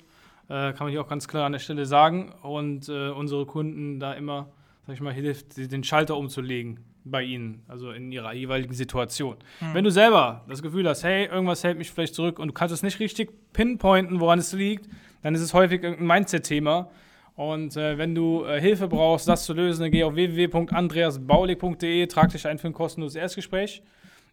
Äh, 0.44 0.72
kann 0.72 0.76
man 0.80 0.90
hier 0.90 1.00
auch 1.00 1.08
ganz 1.08 1.26
klar 1.26 1.46
an 1.46 1.52
der 1.52 1.58
Stelle 1.58 1.86
sagen. 1.86 2.32
Und 2.42 2.88
äh, 2.88 3.08
unsere 3.08 3.46
Kunden 3.46 3.98
da 3.98 4.12
immer, 4.12 4.48
sag 4.86 4.94
ich 4.94 5.00
mal, 5.00 5.12
hilft, 5.12 5.56
den 5.56 5.82
Schalter 5.82 6.16
umzulegen 6.16 6.80
bei 7.04 7.22
ihnen, 7.22 7.62
also 7.68 7.92
in 7.92 8.10
ihrer 8.10 8.32
jeweiligen 8.34 8.74
Situation. 8.74 9.36
Wenn 9.72 9.84
du 9.84 9.90
selber 9.90 10.44
das 10.48 10.62
Gefühl 10.62 10.88
hast, 10.88 11.04
hey, 11.04 11.26
irgendwas 11.26 11.62
hält 11.64 11.78
mich 11.78 11.90
vielleicht 11.90 12.14
zurück 12.14 12.38
und 12.38 12.48
du 12.48 12.54
kannst 12.54 12.74
es 12.74 12.82
nicht 12.82 12.98
richtig 13.00 13.30
pinpointen, 13.52 14.20
woran 14.20 14.38
es 14.38 14.52
liegt, 14.52 14.88
dann 15.22 15.34
ist 15.34 15.40
es 15.40 15.54
häufig 15.54 15.82
irgendein 15.82 16.06
Mindset-Thema. 16.06 16.90
Und 17.36 17.76
äh, 17.76 17.98
wenn 17.98 18.14
du 18.14 18.44
äh, 18.44 18.60
Hilfe 18.60 18.88
brauchst, 18.88 19.28
das 19.28 19.44
zu 19.44 19.52
lösen, 19.52 19.82
dann 19.82 19.90
geh 19.90 20.04
auf 20.04 20.14
www.andreasbaulig.de, 20.14 22.06
trag 22.06 22.32
dich 22.32 22.46
ein 22.46 22.58
für 22.58 22.68
ein 22.68 22.72
kostenloses 22.72 23.16
Erstgespräch. 23.16 23.82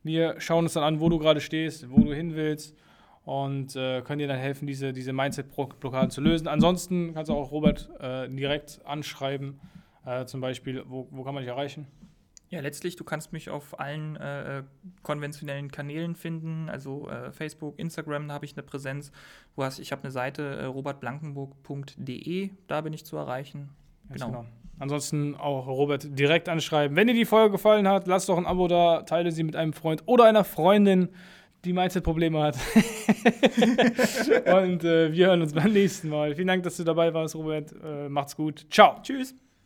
Wir 0.04 0.36
schauen 0.40 0.66
uns 0.66 0.74
dann 0.74 0.84
an, 0.84 1.00
wo 1.00 1.10
du 1.10 1.20
gerade 1.20 1.42
stehst, 1.42 1.90
wo 1.90 2.02
du 2.02 2.14
hin 2.14 2.36
willst 2.36 2.76
und 3.26 3.76
äh, 3.76 4.02
können 4.02 4.20
dir 4.20 4.28
dann 4.28 4.38
helfen, 4.38 4.68
diese, 4.68 4.94
diese 4.94 5.14
Mindset-Blockaden 5.14 6.12
zu 6.12 6.22
lösen. 6.22 6.48
Ansonsten 6.48 7.14
kannst 7.14 7.30
du 7.30 7.34
auch 7.36 7.52
Robert 7.52 7.90
äh, 8.00 8.30
direkt 8.30 8.80
anschreiben, 8.86 9.60
äh, 10.06 10.26
zum 10.26 10.42
Beispiel, 10.42 10.84
wo, 10.88 11.08
wo 11.12 11.24
kann 11.24 11.34
man 11.34 11.44
dich 11.44 11.50
erreichen? 11.50 11.88
Ja, 12.50 12.62
letztlich, 12.62 12.96
du 12.96 13.04
kannst 13.04 13.34
mich 13.34 13.50
auf 13.50 13.80
allen 13.80 14.16
äh, 14.16 14.60
äh, 14.60 14.64
konventionellen 15.02 15.72
Kanälen 15.72 16.16
finden, 16.16 16.70
also 16.70 17.10
äh, 17.10 17.32
Facebook, 17.32 17.80
Instagram, 17.80 18.28
da 18.28 18.36
habe 18.36 18.46
ich 18.46 18.54
eine 18.54 18.62
Präsenz. 18.62 19.12
Du 19.56 19.64
hast, 19.64 19.80
ich 19.80 19.92
habe 19.92 20.04
eine 20.04 20.12
Seite, 20.12 20.44
äh, 20.44 20.66
robertblankenburg.de, 20.66 22.52
da 22.68 22.82
bin 22.82 22.94
ich 22.94 23.06
zu 23.06 23.18
erreichen. 23.18 23.70
Ganz 24.08 24.24
Genau. 24.24 24.46
Ansonsten 24.78 25.36
auch 25.36 25.66
Robert 25.68 26.18
direkt 26.18 26.50
anschreiben. 26.50 26.96
Wenn 26.96 27.08
dir 27.08 27.14
die 27.14 27.26
Folge 27.26 27.54
gefallen 27.54 27.88
hat, 27.88 28.06
lass 28.06 28.26
doch 28.26 28.38
ein 28.38 28.46
Abo 28.46 28.68
da, 28.68 29.02
teile 29.02 29.32
sie 29.32 29.44
mit 29.44 29.56
einem 29.56 29.74
Freund 29.74 30.04
oder 30.06 30.26
einer 30.26 30.44
Freundin, 30.44 31.10
die 31.66 31.74
Mindset-Probleme 31.74 32.42
hat. 32.42 32.56
Und 34.46 34.84
äh, 34.84 35.12
wir 35.12 35.28
hören 35.28 35.42
uns 35.42 35.54
beim 35.54 35.72
nächsten 35.72 36.10
Mal. 36.10 36.36
Vielen 36.36 36.48
Dank, 36.48 36.64
dass 36.64 36.78
du 36.78 36.84
dabei 36.84 37.14
warst, 37.14 37.36
Robert. 37.36 37.74
Äh, 37.84 38.10
macht's 38.10 38.36
gut. 38.36 38.66
Ciao. 38.70 38.98
Tschüss. 39.02 39.36